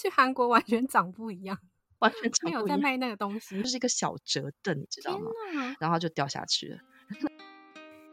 [0.00, 1.58] 对，去韩国完全长不一样，
[2.00, 2.64] 完全长不一样。
[2.64, 5.30] 没有在卖那个东西，就是一个小折凳，你知道吗？
[5.78, 6.78] 然后就掉下去了。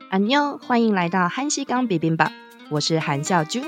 [0.10, 2.32] 安妞，欢迎来到韩西刚比冰吧，
[2.70, 3.62] 我是韩笑珠，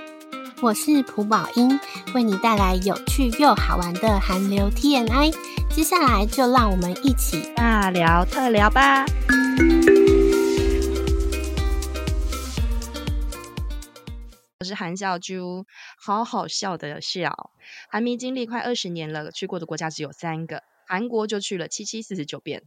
[0.61, 1.79] 我是朴宝英，
[2.13, 5.31] 为你带来有趣又好玩的韩流 T N I。
[5.69, 9.05] 接下来就让我们一起大聊特聊吧。
[14.69, 15.65] 是韩笑珠，
[15.97, 17.51] 好好笑的笑。
[17.89, 22.63] 韩迷经历快二十年了，去过的国家只有三个，韩国就去了七七四十九遍。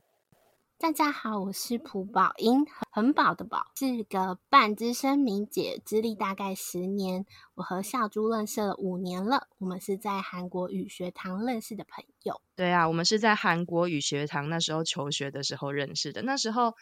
[0.78, 7.24] 大家好，我是朴宝英，很宝的宝，是个半资深迷姐，资历大概十年。
[7.54, 12.40] 我和笑珠认识了五年了，我们是在韩国语学堂认识的朋友。
[12.56, 16.74] 对啊，我们是在韩国语学堂那时候求学的时候认识的，那时候。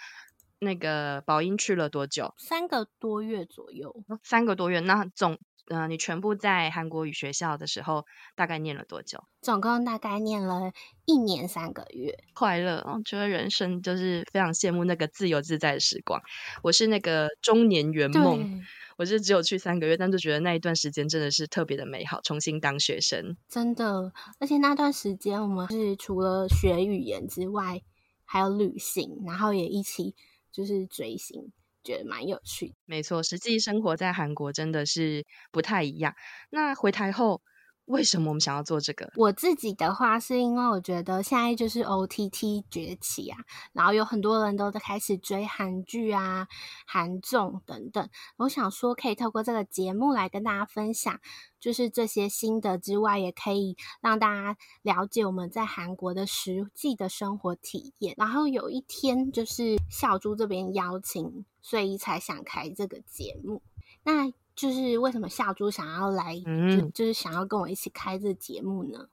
[0.61, 2.34] 那个宝英去了多久？
[2.39, 4.05] 三个多月左右。
[4.22, 9.22] 三个多月，那总呃，你全部在韩国语学校的时候，大概念了多久？
[9.41, 10.72] 总共大概念了
[11.06, 12.12] 一年三个月。
[12.34, 16.20] 快乐，我觉得人生就是非常羡慕那个自由自在的时光。
[16.62, 18.62] 我是那个中年圆梦，
[18.98, 23.36] 我是只有去三个月，但就觉得那一段时间真的是特别的美好，重新当学生。
[23.48, 27.80] 真的，而且那段时间我们是除了学语言之外，
[28.24, 30.17] 还有旅行，然后也一起。
[30.52, 32.74] 就是追星，觉得蛮有趣。
[32.84, 36.14] 没错，实际生活在韩国真的是不太一样。
[36.50, 37.42] 那回台后，
[37.91, 39.12] 为什么我们想要做这个？
[39.16, 43.38] 我自己的话，是因为我觉得现在就是 OTT 崛起啊，
[43.72, 46.46] 然后有很多人都在开始追韩剧啊、
[46.86, 48.08] 韩综等等。
[48.36, 51.20] 我想说，可以透过这个节目来跟大家分享，
[51.58, 58.14] 就是这些心得之外，也可以让大家了解我们在韩国的实际的生活体验。
[58.17, 63.61] 然后有一天，就是笑珠这边邀请，所以才想开这个节目。
[64.05, 64.33] 那。
[64.60, 69.08] 就是为什么夏珠想要来，嗯、就就是想要跟我一起开这个节目呢？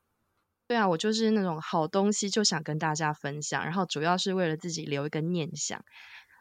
[0.68, 5.82] 对啊，我就是那种好东西就想跟大家分享，然后主要是为了自己留一个念想，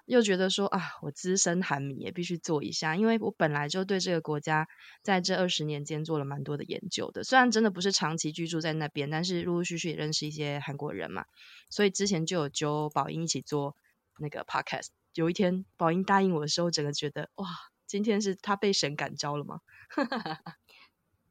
[0.07, 4.67] 又觉得说啊，我资深韩迷也必须做一下，因为我本来就对这个国家
[5.05, 11.27] 在这二十年间做了蛮多的研究的，虽然真的不是长期居住在那边，但是陆陆续续也认识一些韩国人嘛，
[11.71, 13.77] 所以之前就有揪宝英一起做
[14.19, 14.89] 那个 podcast。
[15.15, 17.47] 有一天宝英答应我的时候，整个觉得哇。
[17.87, 19.61] 今天是他被神感召了吗？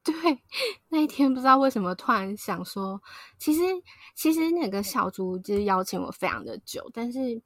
[0.03, 0.13] 对，
[0.89, 3.01] 那一天不知道为什么突然想说，
[3.39, 3.61] 其实
[4.15, 7.41] 其实那个笑珠就是邀请我非常的久，但是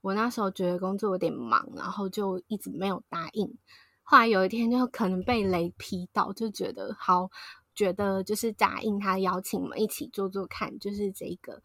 [0.00, 3.58] 我那时候觉得工作有点忙，然后就一直没有答应。
[4.04, 7.30] 后来有一天就可能被雷劈到，就觉得好，
[7.74, 11.62] 觉得就是答应他邀请我们一起做做看，就是这个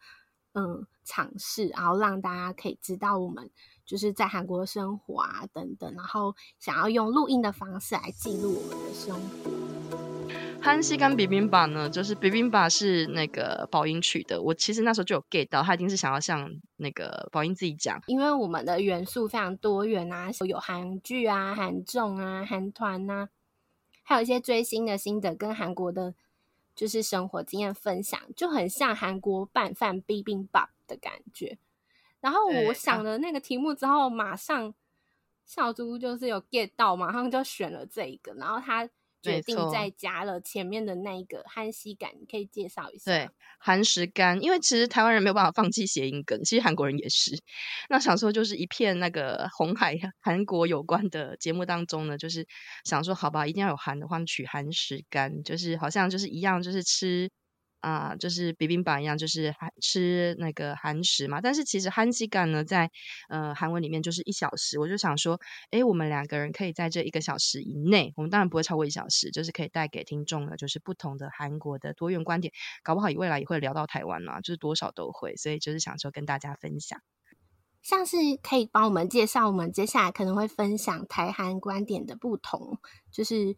[0.54, 3.48] 嗯尝试，然后让大家可以知道我们。
[3.90, 9.50] 就是在韩国生活啊，等等，然后想要用录音的方式来记录我们的生活。
[10.62, 14.40] 韩西跟比冰吧呢，就是比冰吧是那个宝音取的。
[14.40, 23.28] 我其实那时候就有 get 到，他一定是想要像那个宝音自己讲，因为我们的元素非常多元啊，有韩剧啊、韩综啊、韩团啊，
[24.04, 26.14] 还有一些追星的心得跟韩国的，
[26.76, 31.58] 就是生活经验分享，就很像韩国拌饭比冰吧的感觉。
[32.20, 34.74] 然后我想了那个题目之后，马上
[35.46, 38.32] 小猪就是有 get 到，马上就选了这一个。
[38.34, 38.88] 然后他
[39.22, 43.10] 决定再加了前面的那一个韩西感，你可以介绍一下。
[43.10, 47.38] 对，韩食柑，因为其实台湾人没有办法放弃谐音梗，其实韩国人也是。
[47.88, 52.46] 那想说就是一片那个红海 韩国有关的节目当中呢，就是
[52.84, 57.30] 想说好吧，一定要有韩的话，取韩食柑，就是好像就是一样，就是吃。
[57.80, 61.40] 啊、就是比冰吧一样，就是韩吃那个韩食嘛。
[61.40, 62.90] 但是其实韩西干呢，在
[63.28, 64.78] 呃韩文里面就是一小时。
[64.78, 65.40] 我就想说，
[65.70, 72.52] 诶，我们两个人可以在这一个小时以内，我们当然不会超过一小时，就是可以带给听众的，就是不同的韩国的多元观点。
[72.82, 75.36] 搞不好以未来也会聊到台湾嘛，就是多少都会。
[75.36, 77.00] 所以就是想说跟大家分享，
[77.82, 82.78] 像是可以帮我们介绍我们接下来可能会分享台韩观点的不同，
[83.10, 83.56] 就是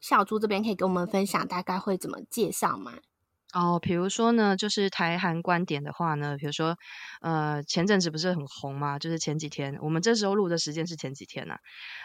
[0.00, 3.00] 小猪这边可以跟我们分享大概会怎么介绍吗？
[3.52, 6.76] 哦，比如说呢，就是台韩观点的话呢，比如说，
[7.20, 8.96] 呃，前阵子不是很红嘛？
[8.98, 11.58] 就是前几天，我们这时候录的时间是前几天呐、啊，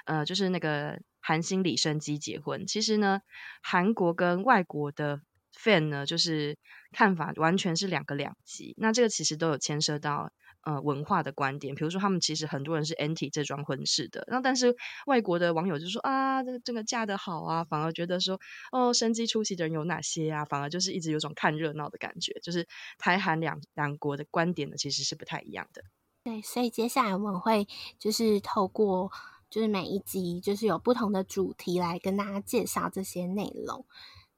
[0.05, 2.65] 呃，就是那个韩星李昇基结婚。
[2.65, 3.19] 其实呢，
[3.61, 5.19] 韩国跟外国的
[5.55, 6.57] fan 呢，就是
[6.91, 8.73] 看法完全是两个两极。
[8.77, 10.31] 那这个其实都有牵涉到
[10.65, 14.75] 呃文化的观点，比如说他们其实很多人是 anti 这桩婚事的，然后但是
[15.05, 18.37] 外国的网友就说啊，这个这个嫁得好啊，反而觉得说
[18.73, 22.67] 哦，生机出席的人有哪些啊，反而就是一直有种看热闹的感觉，就是
[22.97, 25.81] 台韩两两国的观点呢其实是不太一样的。
[26.25, 27.67] 对，所以接下来我们会
[27.97, 29.11] 就是透过。
[29.47, 33.85] 就是每一集就是有不同的主题来跟大家介绍这些内容。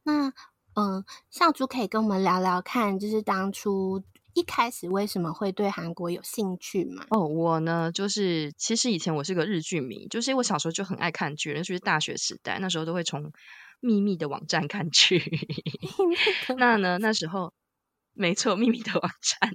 [0.04, 0.32] 那
[0.76, 4.04] 嗯，孝珠可以跟我们聊聊看，就是当初
[4.38, 7.04] 一开始为什么会对韩国有兴趣吗？
[7.10, 13.32] 哦，我呢，就是其实以前我是个日剧迷，就是因为我小时候就很爱看剧，尤其是大学时代，那时候都会从
[13.80, 15.20] 秘密的网站看剧。
[16.60, 17.52] 那呢，那时候。
[18.20, 19.52] 没错，秘密的网站，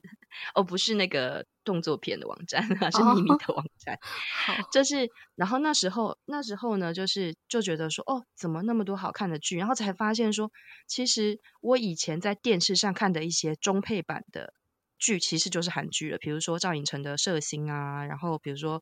[0.55, 2.63] 哦，不是那个动作片的网站，
[2.93, 3.99] 是秘密的网站。
[4.47, 9.59] 哦，就是，然后那时候，那时候呢，就是就觉得说，哦，怎么那么多好看的剧？
[9.59, 10.53] 然后才发现说，
[10.87, 14.55] 其实我以前在电视上看的一些中配版的
[15.05, 16.19] 剧，其实就是韩剧了。
[16.19, 18.81] 比如说赵寅成的《射星》啊，然后比如说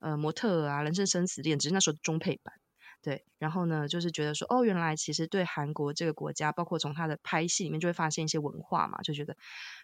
[0.00, 2.54] 呃模特啊，《人生生死恋》，只是那时候中配版。
[3.00, 9.36] 对，然后呢，就是觉得说，哦，原来其实对韩国这个国家，包括从他的拍戏里面，就会发现一些文化嘛，就觉得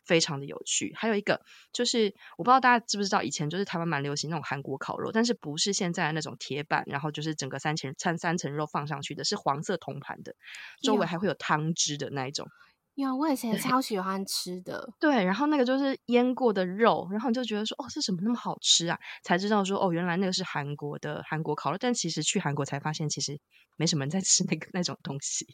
[0.05, 0.93] 非常的有趣。
[0.97, 1.41] 还有一个
[1.73, 10.35] 就是，我不知道大家知不知道，以前就是台湾蛮流行那种韩国烤肉，但是不是现在的那种铁板，然后就是整个三层三三层肉放上去的，是黄色铜盘的，
[10.83, 12.49] 周围还会有汤汁的那一种。
[12.95, 14.93] 有，我以前超喜欢吃的。
[15.01, 18.97] 对，然后那个就是腌过的肉，然后你就觉得说，哦，这什么那么好吃啊？
[19.25, 21.79] 才知道说，哦，原来那个是韩国的韩国烤肉。
[21.81, 23.41] 但其实去韩国才发现，其实
[23.77, 25.45] 没什么人在吃那个那种东西。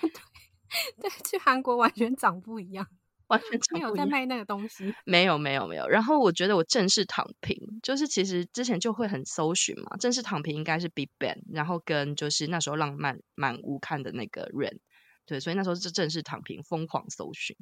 [0.00, 0.10] 对，
[0.98, 2.86] 对，去韩国完全长不一样，
[3.26, 4.94] 完全 长不一样，没有在卖那个东西。
[5.04, 5.86] 没有，没有，没有。
[5.86, 14.78] 然后我觉得我正式躺平，就是其实之前就会很搜寻嘛，正式躺平应该是 BigBang，然后跟就是那时候浪漫满屋看的那个 Rain。
[15.26, 17.56] 对，所以那时候是正式躺平，疯狂搜寻。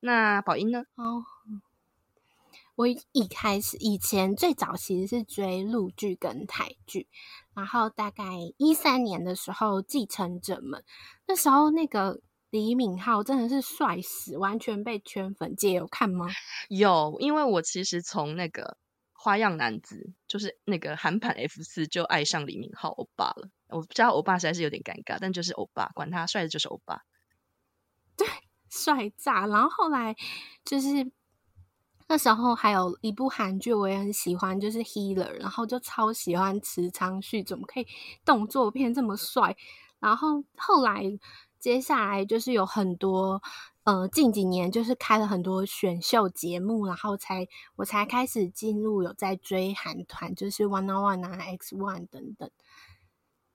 [0.00, 0.82] 那宝英呢？
[0.96, 1.24] 哦，
[2.74, 7.06] 我一开始以前最早其实是追陆剧跟台剧，
[7.54, 8.24] 然后大概
[8.56, 10.80] 一三年的时候，《继承者们》
[11.26, 15.54] 那时候那个李敏镐真的是帅死，完全被圈粉。
[15.56, 16.26] 姐有看吗？
[16.68, 18.76] 有，因为我其实从那个。
[19.20, 27.02] 花样男子就是那个韩版 F 四就爱上李敏镐欧巴了，我不知道欧巴实在是有点尴尬，但就是欧巴，管他帅的就是欧巴，
[28.16, 28.28] 对，
[28.70, 29.44] 帅炸。
[29.48, 30.14] 然后后来
[30.64, 31.10] 就是
[32.06, 37.88] 那时候还有一部韩剧我也很喜欢，就是 Healer，然后就超喜欢池昌旭，怎么可以
[38.24, 39.56] 动作片这么帅？
[39.98, 41.02] 然后后来
[41.58, 43.42] 接下来就是有很多。
[43.88, 52.50] 呃，近几年就是开了很多选秀节目，然后才我才开始进入有在追韩团，就是 One on One、X One 等等。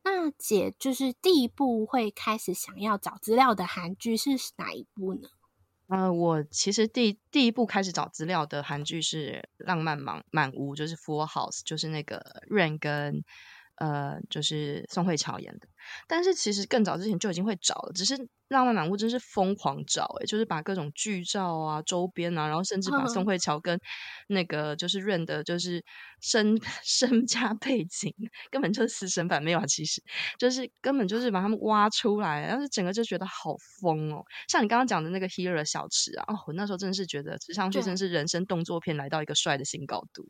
[0.03, 5.29] 那姐就是第一部会开始想要找资料的韩剧是哪一部呢？
[5.89, 13.23] 呃，我其实第第一部开始找资料的韩剧是《浪漫满满屋》，就是 Full House，就是那个 Rain 跟
[13.75, 15.67] 呃，就是宋慧乔演的。
[16.07, 18.27] 但是其实更早之前就已经会找了，只是。
[18.49, 23.79] 浪漫满屋真是疯狂找诶、欸，就是把各种剧照啊、周边啊，然后甚至把宋慧乔跟
[24.27, 25.83] 那个就是 Rain 的，就是
[26.21, 26.55] 身
[26.85, 28.13] 身家背景，
[28.51, 30.03] 根本就是私生饭没有啊，其实
[30.37, 34.23] 就是根本就是把他们挖出来，但是整个就觉得好疯哦。
[34.47, 40.29] 像你刚刚讲的那个 Healer 小池啊，哦，我那时候真的是觉得池昌旭真是人生动作片来到一个帅的新高度。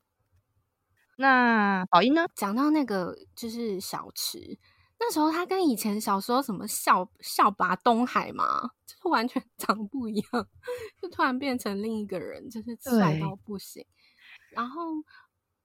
[1.17, 2.25] 那宝英呢？
[2.35, 4.57] 讲到那个就是小池。
[4.99, 10.47] 那时候他跟以前小时候什么校校拔东海嘛，就是完全 长不一样，
[11.01, 13.85] 就突然变成另一个人，就是帅到不行。
[14.51, 14.81] 然后，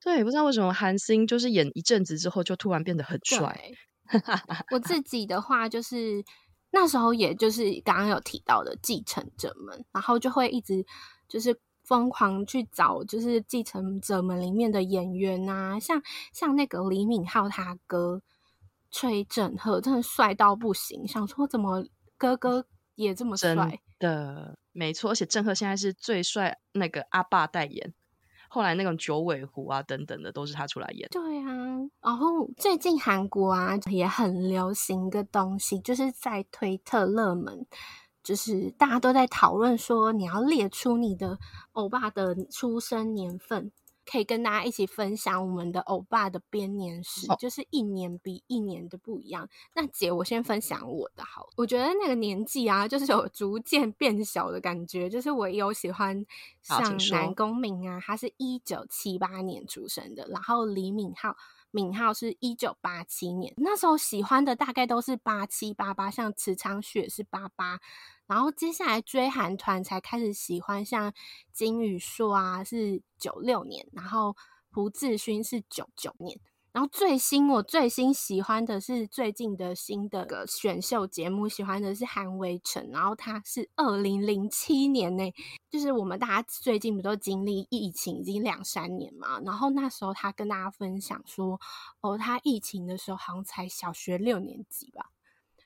[0.00, 3.70] 对，不知道为什么韩星就是演一阵子之后就突然变得很帅。
[4.72, 6.24] 我自己的话就是
[6.72, 10.84] 那时候也就是刚刚有提到的继承者们，然后就会一直
[11.28, 11.56] 就是
[11.88, 16.02] 疯狂去找就是继承者们里面的演员啊，像
[16.32, 18.20] 像那个李敏镐他哥。
[18.90, 21.84] 崔振赫真的帅到不行，想说怎么
[22.16, 22.64] 哥哥
[22.94, 27.92] 也这么帅的，没错，而且振赫现在是最帅那个阿爸代言，
[28.48, 31.06] 后来那种九尾狐啊等等的都是他出来演。
[31.10, 31.52] 对啊，
[32.00, 37.66] 然后最近韩国啊也很流行一个东西，就是在推特热门，
[38.28, 41.38] 就是大家都在讨论说你要列出你的
[41.72, 43.72] 欧巴的出生年份。
[44.10, 49.46] 可以跟大家一起分享我们的欧巴的编年史，哦，就是一年比一年的不一样。
[49.74, 55.10] 那姐，我先分享我的好，我觉得那个年纪啊，就是有逐渐变小的感觉。
[55.10, 56.24] 就是我有喜欢
[56.62, 61.34] 像南宫珉啊，他是一九七八年出生的，然后李敏镐，
[61.70, 67.78] 敏浩是一九八七年，那时候喜欢的大概都是八七八八，像池昌旭是八八。
[68.26, 71.12] 然后接下来追韩团才开始喜欢，像
[71.52, 74.36] 金宇硕啊是九六年，然后
[74.70, 76.38] 胡志勋是九九年。
[76.78, 82.88] 然后最新，我最新喜欢的是最近的新的个选秀节目，喜欢的是韩维辰。
[82.92, 85.24] 然后他是二零零七年呢，
[85.68, 89.40] 就是我们大家最近不都经历疫情已经两三年嘛？
[89.40, 91.60] 然后那时候他跟大家分享说，
[92.00, 95.10] 哦，他疫情的时候好像才小学六年级吧。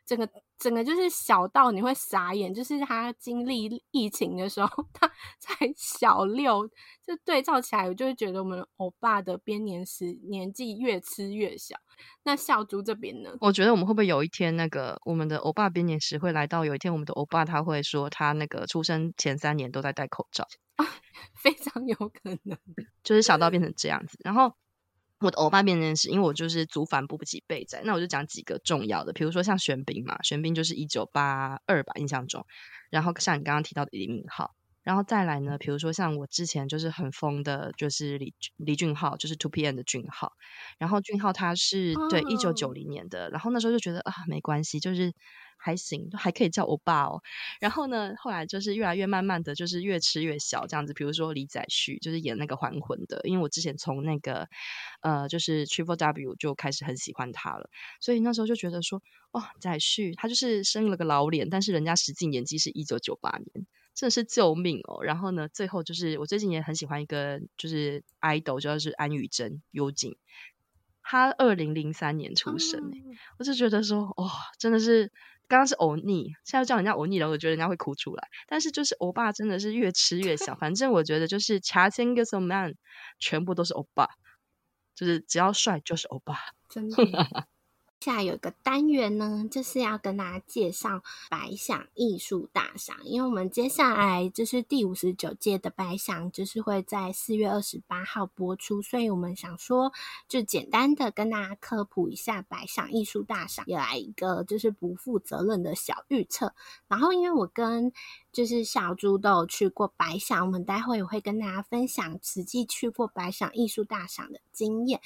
[0.06, 0.26] 整个
[0.62, 5.08] 整个就是小到你会傻眼，就是他经历疫情的时候，他
[5.40, 6.64] 才 小六，
[7.04, 11.76] 就对照起来，我就会觉得我们欧巴的编年史年纪越吃越小。
[12.22, 13.30] 那小猪这边呢？
[13.40, 20.86] 我觉得我们会不会有一天，那个我们的欧巴编年史会来到有一天，我们的欧巴他会说他那个出生前三年都在戴口罩， 啊，
[21.34, 22.56] 非常有可能，
[23.02, 24.54] 就是小到 变成这样子，然后。
[25.26, 32.44] 我的欧巴面认识，因为我就是族繁不及备载，那我就讲几个重要的，比如说像玄彬嘛，玄彬就是一九八二吧，印象中，
[32.90, 34.48] 然后像你刚刚提到的李敏镐，
[34.82, 40.32] 然后再来呢，比如说像我之前就是很疯的，就是李李俊昊，就是 Two PM 的俊昊，
[40.78, 45.12] 然后俊昊他是对一九九零年的，然后那时候就觉得啊，没关系，就是。
[45.64, 47.20] 还行，还可以叫欧巴哦。
[47.60, 50.92] 然后呢，后来就是越来越慢慢的就是越吃越小这样子。
[50.92, 54.48] 比如说李宰旭，就是演那个还魂的，因为我之前从那个
[55.02, 57.70] 呃，就是 Triple W 就开始很喜欢他了，
[58.00, 65.02] 所以那时候就觉得说，哦，宰旭他就是生了个老脸，但是人家实际年纪是一九九八年，真的是救命哦。
[65.02, 70.16] 然后呢，最后就是我最近也很喜欢一个就是 idol，就是安宇真，幽静，
[71.02, 75.12] 他二零零三年出生，嗯，我就觉得说，哇，哦，真的是。
[75.48, 78.28] 刚刚是欧尼，现在叫人家欧尼了，我觉得人家会哭出来。
[78.46, 82.74] 但是就是欧巴真的是越吃越小，反正我觉得就是查清个什么 man，
[83.18, 84.08] 全部都是欧巴，
[84.94, 86.38] 就是只要帅就是欧巴，
[86.70, 86.96] 真的。
[88.02, 99.92] 下有一个单元呢，就是要跟大家介绍百想艺术大赏，因为我们接下来就是第五十九届的百想，就是会在四月二十八号播出，所以我们想说，
[100.28, 106.52] 就简单的跟大家科普一下百想艺术大赏，也来一个就是不负责任的小预测。
[106.88, 107.92] 然后，因为我跟
[108.32, 115.00] 就是小猪都有去过百想，我们待会也会跟大家分享实际去过百想艺术大赏的经验。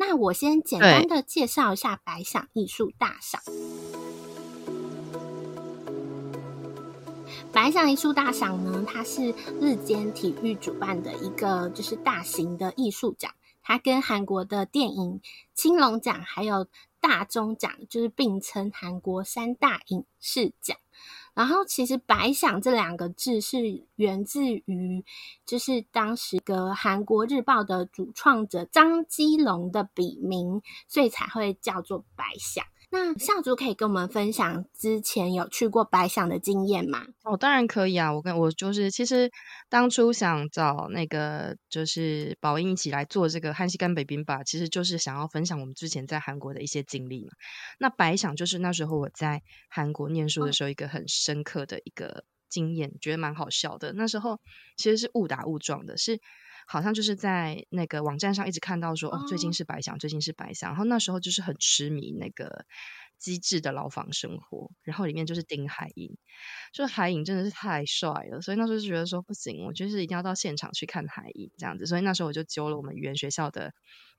[0.00, 3.38] 那我先简单的介绍一下百想艺术大赏。
[7.52, 13.30] 百想艺术大赏呢，它是日间体育主办的一个就是大型的艺术奖，
[13.62, 15.20] 它跟韩国的电影
[15.54, 16.66] 青龙奖还有
[17.00, 20.76] 大钟奖就是并称韩国三大影视奖。
[21.32, 25.04] 然后，其实“白想”这两个字是源自于，
[25.46, 32.64] 就是当时个韩国日报的主创者张基龙的笔名，所以才会叫做“白想”。
[32.92, 37.06] 那小猪可以跟我们分享之前有去过白想的经验吗？
[37.22, 38.12] 哦，当然可以啊！
[38.12, 39.30] 我跟我就是，其实
[39.68, 47.30] 当初想找那个就是宝英一起来做这个汉西干北冰吧，其实就是想要分享我们之前在韩国的一些经历嘛。
[47.78, 53.92] 那白想就是那时候我在韩国念书的时候一个很深刻的一个经验，哦、觉得蛮好笑的。
[53.92, 54.40] 那时候
[54.76, 56.18] 其实是误打误撞的，是。
[56.70, 60.70] 好像就是在那个网站上一直看到说，哦，最近是白想，最近是白想。
[60.70, 62.46] 然后那时候就是很痴迷那个
[63.18, 66.16] 《机智的牢房生活》，然后里面就是丁海寅，
[66.72, 71.86] 就是海寅真的是太帅了，所以那时候就觉得说不行，我就是一定要到现场去看海寅这样子。
[71.86, 73.72] 所以那时候我就揪了我们语言学校的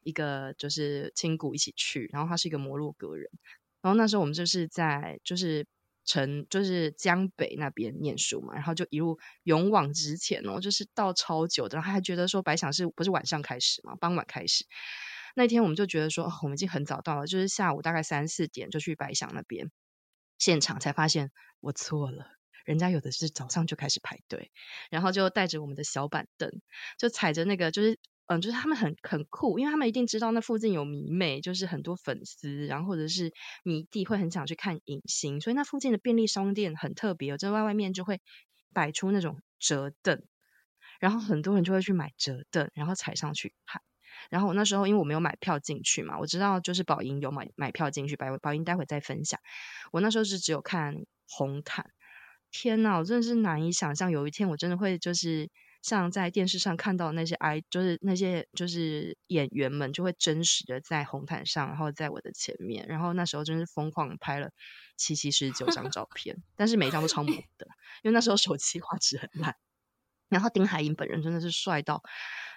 [0.03, 3.29] 一个就是亲骨一起去，然后他是一个摩洛哥人，
[3.81, 5.65] 然后那时候我们就是在就是。
[6.05, 14.65] 城就是江北那边念书嘛，然后就一路勇往直前哦，就是到超久的，然后他还觉得说白想是不是晚上开始嘛，傍晚开始。
[15.35, 19.71] 那天我们就觉得说，我们已经很早到了，就是下午大概三四点就去白想那边
[20.37, 22.25] 现场，才发现我错了，
[22.65, 24.51] 人家有的是早上就开始排队，
[24.89, 26.51] 然后就带着我们的小板凳，
[26.97, 27.99] 就踩着那个就是。
[28.27, 38.21] 嗯，就是他们很很酷，因为他们一定知道那附近有迷妹，就是很多粉丝，然后或者是迷弟会很想去看影星，所以那附近的便利商店很特别，在外外面就会
[38.73, 40.23] 摆出那种折凳，
[41.01, 43.81] 然后很多人就会去买折凳，然后踩上去看。
[44.29, 49.41] 然后我那时候因为我没有买票进去嘛，我知道就是宝英有买买票进去，宝宝英待会再分享。
[49.91, 50.95] 我那时候是只有看
[51.27, 51.91] 红毯，
[52.49, 55.49] 天哪，我真的是难以想象有一天我真的会就是。
[55.81, 64.51] 像在电视上看到那些 I，就是那些就是演员们，就会真实的在红毯上，然后在我的前面，然后那时候真是疯狂拍了
[64.95, 67.67] 七七四十九张照片，但是每一张都超模的，
[68.03, 69.55] 因为那时候手机画质很烂。
[70.31, 72.01] 然后丁海寅本人真的是帅到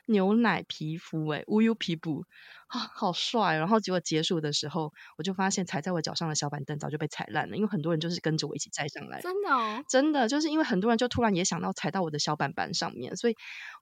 [0.07, 2.25] 牛奶皮肤、欸，哎，乌油皮肤
[2.69, 3.57] 啊，好帅！
[3.57, 9.21] 然后结果结束的时候，我就发现踩在我脚上的小板凳早就被踩烂了，因为很多人就是跟着我一起载上来。
[9.21, 13.35] 真的哦，真的就是因为很多人就突然也想到踩到我的小板板上面，所以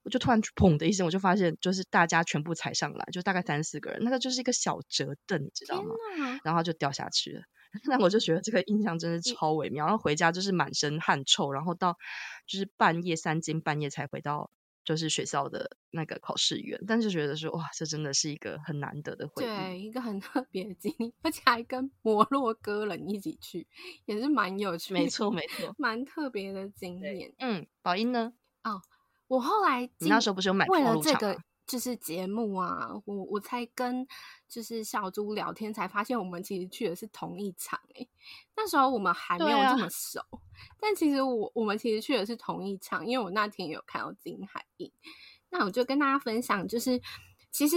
[0.05, 5.91] 我就突然砰的一声，我就发现就是大家全部踩上来，就大概三四个人，那个就是一个小折凳，你知道吗？
[6.45, 7.43] 然后就掉下去了。
[7.85, 9.87] 那我就觉得这个印象真的超微妙。
[9.87, 11.97] 然后回家就是满身汗臭，然后到
[12.47, 14.51] 就是半夜三更半夜才回到。
[14.85, 23.65] 就是学校的那个考试院，但是觉得说哇，这真的是一个很难得的回忆，对，一个很特别的经历，而且还跟摩洛哥人一起去，
[24.07, 27.33] 也是蛮有趣的，没错没错，蛮特别的经验。
[27.39, 28.33] 嗯，宝英呢？
[28.65, 28.83] 哦，
[29.29, 30.55] 我后来你那时候不是有？
[30.67, 34.07] 为了这个就是节目啊，我我才跟
[34.49, 38.09] 就是小猪聊天，才发现我们其实去的是同一场诶、欸。
[38.57, 40.39] 那时候我们还没有这么熟，啊、
[40.81, 44.93] 但其实我我们其实去的是同一场，因为我那天有看到金海寅。
[45.51, 47.01] 那我就跟大家分享，就是
[47.51, 47.77] 其实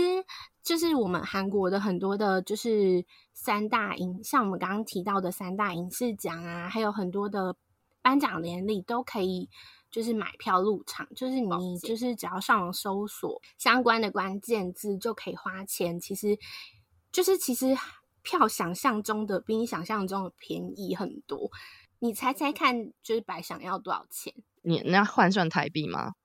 [0.63, 7.55] 就是我们韩国的很多的，就是三大影，像我们刚刚提到的三大影视奖啊，还有很多的
[8.01, 9.49] 颁奖典礼都可以。
[9.95, 15.97] 就是买票入场，就是你就是只要上网搜索相关的关键字就可以花钱。
[15.97, 16.37] 其实，
[17.13, 17.73] 就是其实
[18.21, 21.49] 票想象中的比你想象中的便宜很多。
[21.99, 24.33] 你猜猜看，就是白想要多少钱？
[24.63, 26.15] 你那换算台币吗？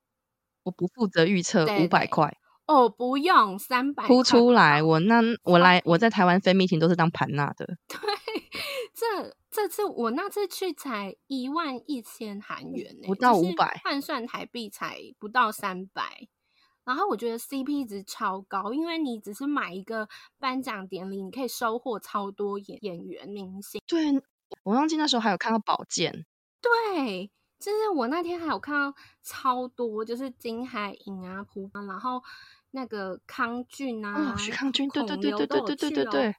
[0.65, 2.37] 我不负责预测，五百块。
[2.73, 4.07] 哦，不用三百。
[4.07, 4.83] 哭出来！
[4.83, 7.67] 我那我来我在台湾飞 meeting 都是当盘纳的。
[7.89, 7.99] 对，
[8.95, 9.35] 这。
[9.53, 16.29] 这次我那次去才一万一千韩元呢，不到五百，换算台币才不到三百。
[16.85, 20.09] 然后我觉得 CP 值超高，因为你只是买一个
[20.39, 23.83] 颁奖典礼，你可以收获超多演演员明星。
[23.89, 24.23] 对，
[24.63, 26.25] 我忘记那时候还有看到宝剑。
[26.63, 32.23] 对，就是我那天还有看到超多，就是金海寅啊、朴芳，然后
[32.71, 36.35] 那个康俊啊、徐康俊，对对对对对对对对对，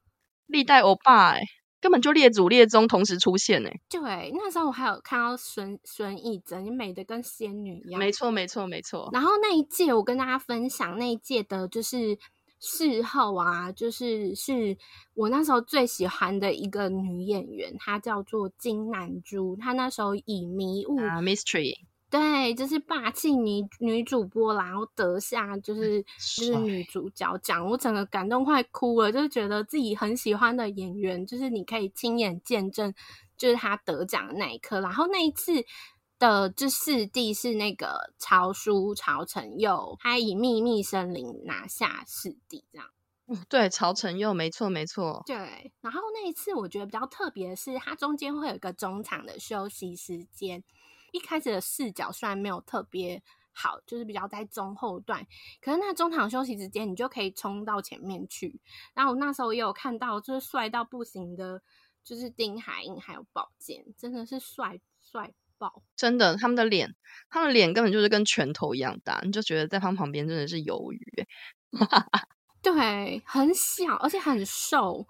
[0.47, 1.41] 历代欧巴哎。
[1.81, 3.69] 根本就列祖列宗同时出现呢。
[3.89, 7.97] 对，那时候我还有看到孙孙艺珍，你美的跟仙女一样。
[7.97, 9.09] 没错，没错，没错。
[9.11, 12.19] 然后那一届，我跟大家分享那一届的，就是
[12.59, 14.77] 事后啊，就是是
[15.15, 21.73] 我那时候最喜欢的一个女演员，她叫做金南珠，她那时候以迷雾啊，Mystery。
[22.11, 32.93] 对，就是霸气女女主播，然后得下就是就是女主角奖，我整个感动快哭了，就是觉得自己很喜欢的演员，就是你可以亲眼见证，
[33.37, 34.81] 就是他得奖的那一刻。
[34.81, 35.63] 然后那一次
[36.19, 42.89] 的这四弟是那个曹叔曹承佑，他以《秘密森林》拿下四弟，这样。
[43.47, 45.23] 对，曹承佑，没错没错。
[45.25, 50.61] 对，然后那一次我觉得比较特别的是，它中间会有一个中场的休息时间。
[51.11, 53.21] 一开始的视角虽然没有特别
[53.53, 55.27] 好，就是比较在中后段，
[55.61, 58.59] 可是那中场休息之间，你就可以冲到前面去。
[58.93, 61.61] 然后我那时候也有看到，就是帅到不行的，
[62.03, 65.83] 就是丁海寅还有宝剑，真的是帅帅爆！
[65.95, 66.95] 真的，他们的脸，
[67.29, 71.27] 他们的脸根本就是跟拳头一样大，你就觉得在他们旁边真的是鱿鱼。
[72.63, 75.07] 对，很小，而且很瘦，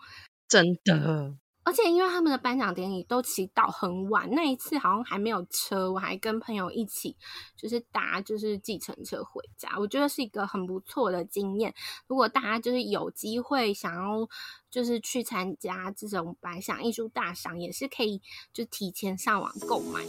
[0.47, 1.37] 真的。
[1.63, 7.15] 而且因为他们的颁奖典礼都起到很晚，那一次好像还没有车，我还跟朋友一起
[7.55, 11.73] 就是搭就是计程车回家，我觉得是一个很不错的经验。
[12.07, 14.27] 如果大家就是有机会想要
[14.71, 18.21] 就是去参加这种百想艺术大赏，也是可以
[18.51, 20.01] 就提前上网购买。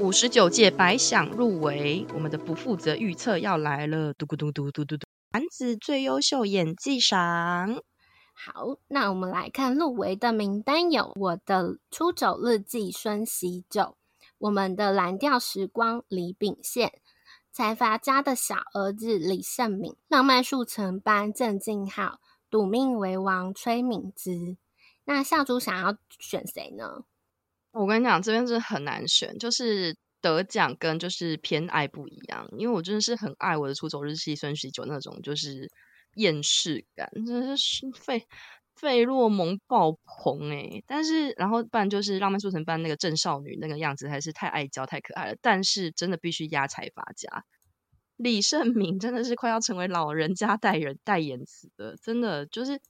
[0.00, 5.06] 五十九届百想入围，我们的不负责预测要来了，嘟咕嘟嘟嘟嘟嘟。
[5.32, 7.82] 男子最优秀演技赏，
[8.34, 13.96] 好，那我们来看入围的名单有：我的出走日记孙锡九，
[14.36, 16.92] 我们的蓝调时光李秉宪，
[17.50, 24.58] 财阀家的小儿子李胜敏，浪漫速成班郑敬浩，赌命为王崔敏植。
[25.04, 27.04] 那校主想要选谁呢？
[27.70, 29.96] 我跟你讲，这边真的很难选，就是。
[30.22, 35.70] 得奖跟就是偏爱不一样，因为我真的是很爱我的出走日记孙锡久那种就是
[36.14, 38.24] 厌世感，真的是费
[38.76, 40.84] 费洛蒙爆棚哎、欸！
[40.86, 47.44] 但是然后不然就是浪漫速成班那个郑少女那个样子还是太爱娇太可爱了，但是真的必须压财阀家
[48.16, 52.80] 李胜明真的是快要成为老人家代言代言词的，真的就是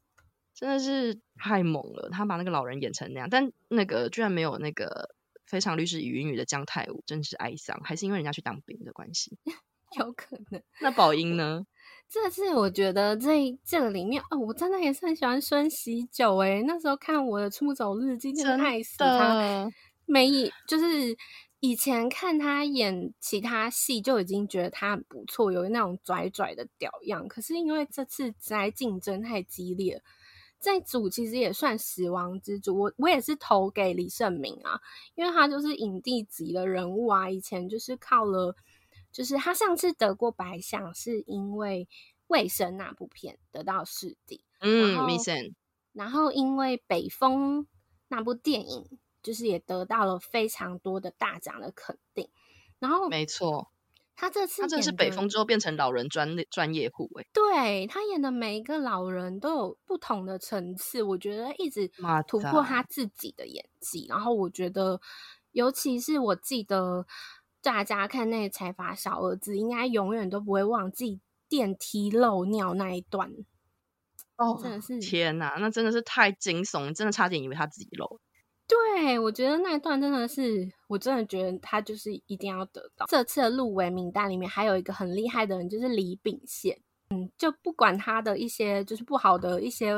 [0.55, 5.15] 真的是太猛了，他把那个老人演成那样，但那个居然没有那个。
[5.53, 9.37] 非常律师禹英禑的姜泰武真是哀伤，还是因为人家去当兵的关系？
[10.01, 10.63] 有可能。
[10.81, 11.67] 那宝英呢？
[12.09, 16.63] 这次我觉得这这个里面哦，我真的也是很喜欢孙喜久诶。
[16.67, 19.71] 那时候看我的出走日记，真的爱死他。
[20.07, 20.31] 没
[20.67, 21.15] 就是
[21.61, 27.29] 以前看他演其他戏就已经觉得他很不错，有那种拽拽的屌样。
[27.29, 30.03] 可是因为这次在竞争太激烈，
[30.63, 32.79] 这组其实也算死亡之组。
[32.79, 34.81] 我我也是投给李胜明啊，
[35.15, 37.29] 因为他就是影帝级的人物啊。
[37.29, 38.57] 以前就是靠了，
[39.13, 41.87] 就是他上次得过白相，是因为
[42.29, 44.45] 《卫生》那部片得到视帝。
[44.61, 45.37] 嗯，《卫生》。
[45.93, 47.65] 然后因为《北风》
[48.09, 48.99] 那部电影。
[49.23, 52.29] 就是也得到了非常多的大奖的肯定，
[52.81, 53.72] 然后没错，
[54.23, 61.91] 他这次他真的是北风之后变成老人专专业户哎，对，他演的每一个老人都有不同的层次，我觉得一直
[62.29, 64.07] 突破他自己的演技。
[64.09, 65.01] 然后我觉得，
[65.51, 67.05] 尤其是我记得
[67.61, 73.29] 大家看那个财阀小儿子，应该永远都不会忘记电梯漏尿那一段。
[74.37, 78.21] 哦，真的是天哪，那真的是太惊悚，真的差点以为他自己漏。
[78.73, 83.05] 对，我觉得那一段真的是，我真的觉得他就是一定要得到。
[83.07, 86.81] 这次的入围名单里面还有一个很厉害的人，就是李秉宪。
[87.11, 89.95] 嗯，就不管他的一些就是不好的一些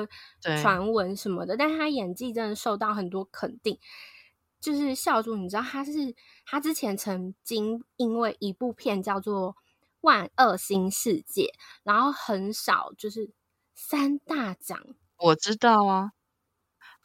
[0.61, 3.79] 传闻什么的，但是他演技真的受到很多肯定。
[4.61, 5.93] 就是孝珠，你知道他是
[6.45, 9.53] 他之前曾经因为一部片叫做
[10.01, 11.43] 《万恶新世界》，
[11.85, 13.31] 然后很少就是
[13.75, 14.81] 三大奖。
[15.19, 16.13] 我知道啊。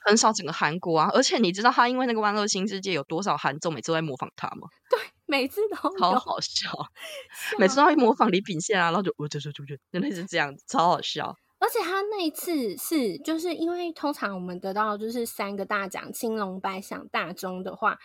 [0.01, 4.67] 很少整个韩国啊，而且你知道他因为那个《万恶新世界》有多少韩综每次都在模仿他吗？
[4.89, 6.71] 对，每次都好好笑，
[7.59, 11.35] 每次都会模仿李秉宪啊，然后就我就就就就真的是这样子，超好笑。
[11.59, 17.99] 而且他那一次是就是因为通常我们得到就是三个大奖，青龙、白响、大钟的话，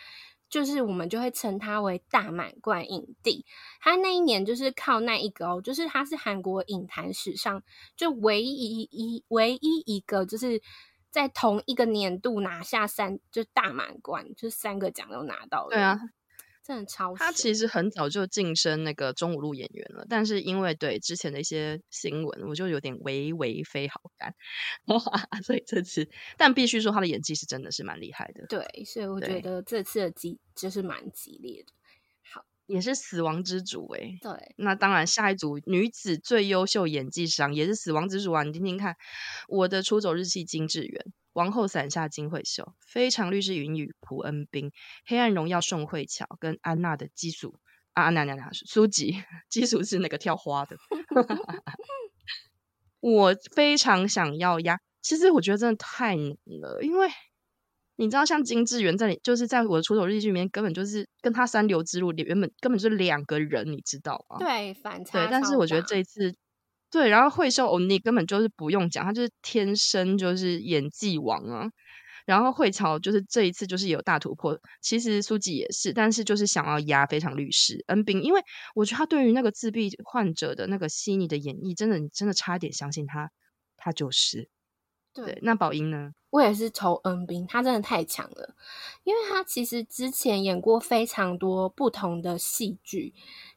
[0.49, 3.45] 就是我们就会称他为大满贯影帝。
[3.79, 7.63] 他那一年就是靠那一个哦，就是他是韩国影坛史上
[7.95, 10.61] 就唯一一唯一一个就是。
[11.15, 15.69] 在同一个年度拿下三就大满贯，就三个奖都拿到了。
[15.69, 15.97] 对啊，
[16.61, 17.15] 真的超。
[17.15, 24.35] 他其实很早就晋升那个中五路演员了，但是因为对之前的一些新闻，我就有点微微非好感，
[25.41, 28.45] 所以这次，但必须说他的演技是真的是蛮厉害的。
[28.47, 31.71] 对，所以我觉得这次的激就是蛮激烈的。
[32.67, 38.43] 也是死亡之主哎、欸，对，那当然下一组女子最优秀演技赏也是死亡之主啊！
[38.43, 38.95] 你听听看，
[39.47, 44.71] 我的出走日记金智媛，王后伞下金惠秀，非常律师禹英禑朴恩斌，
[45.05, 47.55] 黑暗荣耀宋慧乔跟安娜的基础
[47.93, 50.75] 啊，那那那书籍基础是那个跳花的，
[52.99, 57.07] 我非常想要呀，其实我觉得真的太难了，因为。
[57.97, 64.37] 你知道，像金智媛在里，就是在我的出走日记里面，根本就是跟他三流之路原本根本就是两个人，你知道吗？
[64.39, 65.19] 对，反差。
[65.19, 66.33] 对，但是我觉得这一次，
[66.91, 71.69] 对，然后惠秀欧尼根本就是不用讲，他就是天生就是演技王啊。
[72.25, 78.41] 然后惠乔就是这一次就是有大突破，其实书记也是，但是就是想要压非常律师恩斌，因为
[78.73, 83.29] 我觉得他对于那个自闭患者的那个细腻的演绎，真的真的差一点相信他，
[83.77, 84.49] 他就是。
[85.13, 86.13] 对，对，那宝英呢？
[86.35, 88.53] 我也是投恩斌，他真的太强了，
[89.05, 93.13] 因为他其实之前演过非常多不同的戏剧，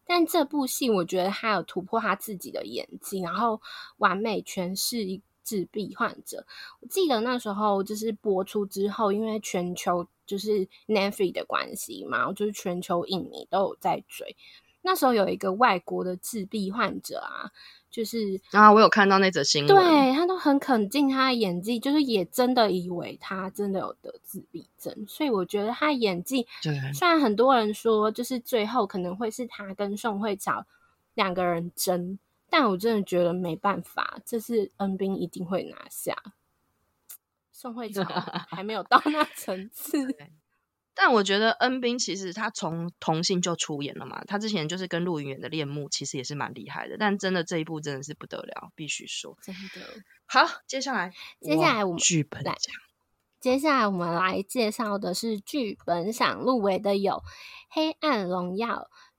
[0.06, 3.60] 但这部戏我觉得他有突破他自己的演技，然后
[3.96, 6.46] 完美诠释一自闭患者。
[6.80, 14.36] 我记得那时候就是播出之后，因为全球就是 n e t f l i 的关系嘛，就是全球影迷都有在追。
[14.82, 17.50] 那时候有一个外国的自闭患者啊。
[17.90, 26.46] 就是啊，我有看到那则新闻，对，他都很肯定他的演技，就是也真的以为他真的有得自闭症，所以我觉得他演技，
[26.92, 30.64] 虽然很多人说就是最后可能会是他跟宋慧乔
[31.14, 32.18] 两个人争，
[32.50, 36.14] 但我真的觉得没办法，这次恩斌一定会拿下，
[37.50, 38.04] 宋慧 乔
[38.48, 40.14] 还没有到那层次。
[41.00, 46.96] 但我觉得恩斌其实他从童星就出演了嘛，他之前就是跟陆云远的恋慕，其实也是蛮厉害的。
[46.98, 50.44] 但真的这一部真的是不得了，必须说真的好。
[50.66, 52.74] 接下来，接下来我们剧本奖，
[53.40, 57.12] 接下来我们来介绍的是剧本赏入围的有
[57.70, 58.68] 《黑暗荣耀》、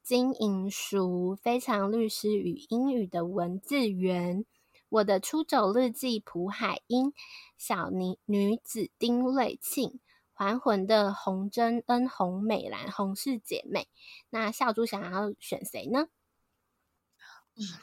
[0.04, 4.44] 金银淑、非常律师与英语的文字源、
[4.90, 7.14] 我的出走日记朴海英、
[7.58, 10.02] 小女女子丁瑞庆。
[10.40, 13.90] 还魂的红真恩、红美兰、红氏姐妹，
[14.30, 16.08] 那笑珠想要选谁呢？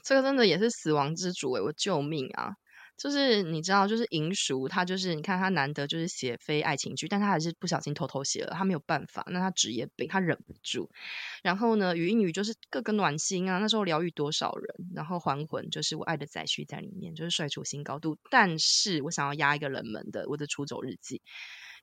[0.03, 2.55] 这个真的也是死亡之主诶，我救命啊！
[2.97, 10.91] 就是你知道，就是银淑，他就是你看他难得就是写非爱情剧，但他还是不小心偷偷写了，他没有办法，那他职业病，他忍不住。
[11.43, 14.75] 然后呢，禹英禑就是各个暖心啊，那时候疗愈多少人。
[14.95, 18.17] 然后还魂就是我爱的载旭在里面，就是帅出新高度。
[18.31, 21.21] 但是我想要压一个冷门的，我的出走日记。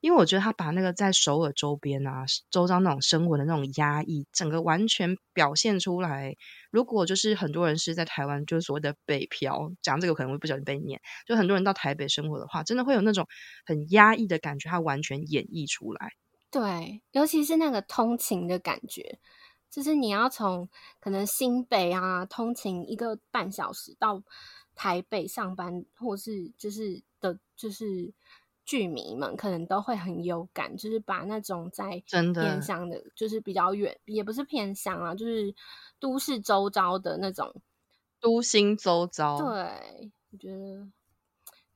[0.04, 6.36] 因为我觉得他把那个在首尔周边啊，周遭那种生活的那种压抑，整个完全表现出来。
[6.70, 13.26] 如果就是很多人是在台湾，就是所谓的北漂，讲这个可能会不小心被念，就很多人到台北生活的话，真的会有那种
[13.64, 16.10] 很压抑的感觉，他完全演绎出来。
[16.50, 19.18] 对，尤其是那个通勤的感觉，
[19.70, 20.68] 就是你要从
[21.00, 24.22] 可能新北啊通勤一个半小时到
[24.74, 28.12] 台北上班，或是就是的，就是。
[28.64, 35.54] 剧迷们可能都会很有感，就是把那种在偏乡的，就是比较远，也不是偏乡啊，就是
[36.00, 37.54] 都市周遭的那种
[38.20, 39.36] 都心周遭。
[39.38, 40.88] 对，我觉得，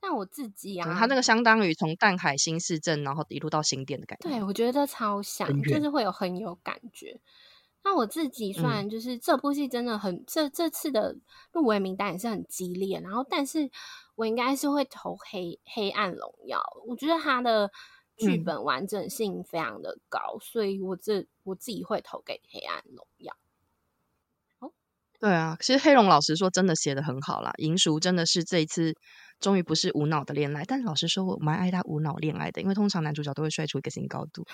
[0.00, 4.30] 那我自己啊，他那个相当于从淡海新市镇，然后一路到新店的感觉。
[4.30, 7.20] 对，我觉得超像，就是会有很有感觉。
[7.84, 11.16] 那我自己算就是这部戏真的很，嗯、这这次的
[11.52, 13.70] 入围名单也是很激烈，然后但是。
[14.18, 17.70] 我应该是会投黑《黑暗荣耀》，我觉得它的
[18.16, 23.32] 剧本完整性非常的高，嗯、所以我这我自己会投给《黑暗荣耀》。
[24.66, 24.72] 哦，
[25.20, 28.96] 对啊，其实黑龙老师说真的写的很好啦，银叔真的是这一次
[29.38, 34.44] 终于不是无脑的恋爱，但老实说，我蛮爱他无脑恋爱的，因为通常男主角都会帅出一个新高度，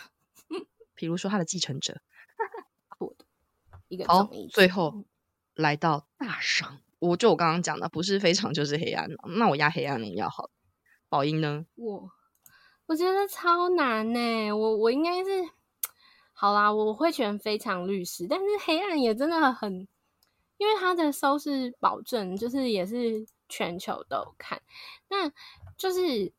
[0.94, 2.02] 比如说他的继承者，
[3.88, 5.06] 一个好，最后
[5.54, 6.80] 来到大赏。
[7.04, 10.50] 我就我刚刚讲的，不是非常就是黑暗，那我压黑暗荣耀好。
[11.08, 11.64] 宝英呢？
[11.76, 12.10] 我
[12.86, 14.52] 我觉得超难呢。
[14.52, 15.30] 我我应该是
[16.32, 19.86] 好啦，我会选非常律师，但是黑暗也真的很，
[20.56, 24.60] 因为它的收视保证就是也是全球都有看。
[25.08, 25.30] 那
[25.76, 26.32] 就是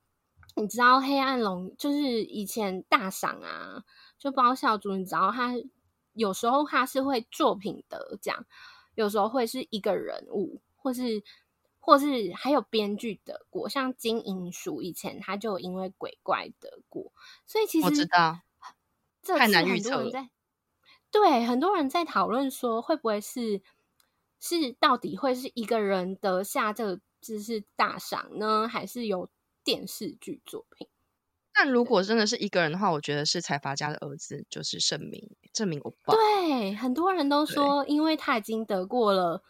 [0.55, 3.83] 你知道黑暗龙就是以前大赏啊，
[4.17, 5.53] 就包小主，你知道他
[6.11, 8.45] 有时候他是会作品得奖。
[8.95, 11.23] 有时候会是一个人物，或是
[11.79, 17.13] 或是还有编剧得过，像金银鼠以前他就因为鬼怪得过，
[17.45, 18.39] 所以其实我知道，
[19.21, 20.29] 这太难预测在。
[21.11, 23.61] 对，很多人在讨论说，会不会是
[24.39, 29.29] 是到底会是一个人得下这个就是大赏呢，还是有
[29.63, 30.87] 电视剧作品？
[31.57, 36.13] 但如果真的是一个人的话，我觉得是财阀家的儿子，就是盛明，盛明欧巴。
[36.13, 39.41] 对，很多人都说，因为他已经得过了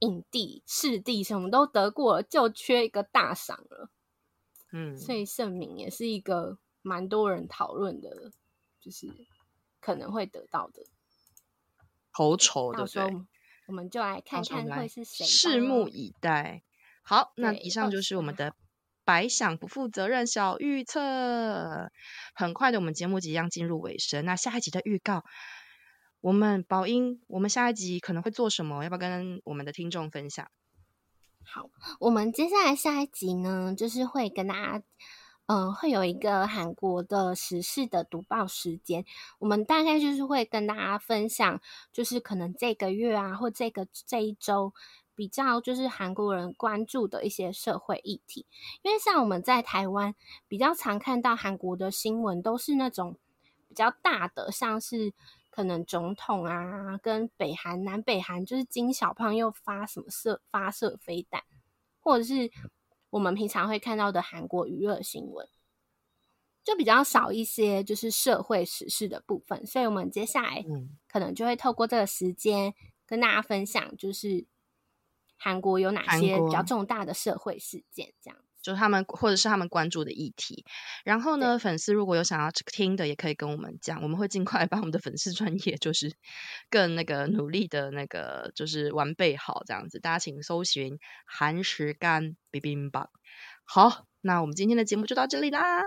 [0.00, 3.88] 影帝、视帝，什么都得过了，就缺一个大赏了。
[4.72, 8.30] 嗯，所以盛明也是一个蛮多人讨论的，
[8.78, 9.08] 就是
[9.80, 10.84] 可能会得到的。
[12.12, 13.02] 头筹的，对，
[13.68, 16.62] 我们就来看看会是谁，拭目以待。
[17.02, 18.54] 好，那以上就是我们的。
[19.04, 21.90] 白想不负责任小预测，
[22.34, 24.24] 很快的，我们节目即将进入尾声。
[24.24, 25.22] 那下一集的预告，
[26.20, 28.82] 我们宝英，我们下一集可能会做什么？
[28.82, 30.48] 要不要跟我们的听众分享？
[31.44, 31.68] 好，
[32.00, 34.82] 我们接下来下一集呢，就是会跟大家，
[35.46, 39.04] 嗯、呃，会有一个韩国的时事的读报时间。
[39.38, 41.60] 我们大概就是会跟大家分享，
[41.92, 44.72] 就是可能这个月啊，或这个这一周。
[45.16, 48.46] 比较就是韩国人关注的一些社会议题，
[48.82, 50.14] 因为像我们在台湾
[50.48, 53.16] 比较常看到韩国的新闻，都是那种
[53.68, 55.12] 比较大的，像是
[55.50, 61.44] 可能总统啊，跟北韩、南北韩就是金小胖又发什么射发射飞弹，
[62.00, 62.50] 或者是
[63.10, 65.48] 我们平常会看到的韩国娱乐新闻，
[66.64, 69.64] 就比较少一些就是社会时事的部分。
[69.64, 70.64] 所以，我们接下来
[71.06, 72.74] 可能就会透过这个时间
[73.06, 74.44] 跟大家分享，就是。
[75.44, 78.14] 韩国有哪些比较重大的社会事件？
[78.22, 80.64] 这样就是他们或者是他们关注的议题。
[81.04, 86.14] 然后呢，粉丝如果有想要听的，也可以跟我们讲，我们会尽快把我们的粉丝专业就是
[86.70, 90.00] 更那个努力的那个就是完备好这样子。
[90.00, 93.08] 大家请搜寻韩食干 bibimbap。
[93.64, 95.82] 好，那我们今天的节目就到这里啦。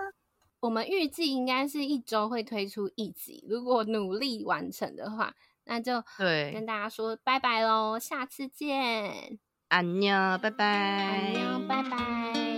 [0.60, 9.40] 我们预计应该是一周会推出一集，如果努力完成的话，那就对跟大家说拜拜喽，下次见。
[9.68, 10.64] 安妞，拜拜。
[10.64, 12.57] 安妞，拜拜。